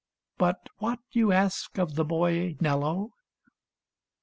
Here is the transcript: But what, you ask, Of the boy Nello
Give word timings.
But 0.39 0.57
what, 0.79 0.97
you 1.11 1.31
ask, 1.31 1.77
Of 1.77 1.93
the 1.93 2.03
boy 2.03 2.55
Nello 2.59 3.11